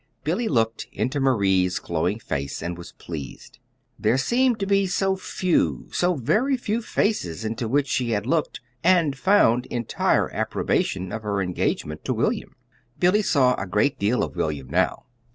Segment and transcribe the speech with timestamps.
[0.23, 3.59] Billy looked into Marie's glowing face and was pleased:
[3.99, 8.61] there seemed to be so few, so very few faces into which she had looked
[8.83, 12.55] and found entire approbation of her engagement to William.
[12.99, 15.05] Billy saw a great deal of William now.